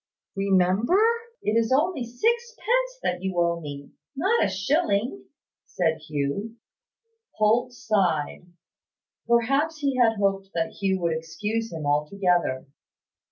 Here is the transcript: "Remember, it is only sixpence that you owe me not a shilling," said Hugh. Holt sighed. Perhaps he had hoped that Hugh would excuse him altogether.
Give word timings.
"Remember, 0.35 0.97
it 1.43 1.51
is 1.55 1.71
only 1.71 2.03
sixpence 2.03 2.97
that 3.03 3.21
you 3.21 3.35
owe 3.39 3.59
me 3.61 3.91
not 4.15 4.43
a 4.43 4.47
shilling," 4.47 5.25
said 5.67 5.99
Hugh. 6.07 6.55
Holt 7.35 7.71
sighed. 7.73 8.47
Perhaps 9.27 9.77
he 9.77 9.97
had 9.97 10.15
hoped 10.17 10.49
that 10.55 10.71
Hugh 10.71 10.99
would 11.01 11.13
excuse 11.15 11.71
him 11.71 11.85
altogether. 11.85 12.65